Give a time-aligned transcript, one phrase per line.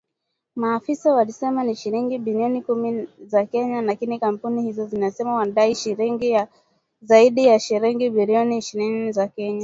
[0.55, 6.37] Maafisa walisema ni shilingi bilioni kumi za Kenya, lakini kampuni hizo zinasema wanadai
[7.01, 9.59] zaidi ya shilingi bilioni ishirini za Kenya